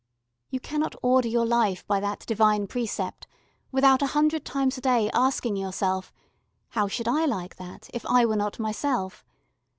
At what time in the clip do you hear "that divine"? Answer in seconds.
1.99-2.65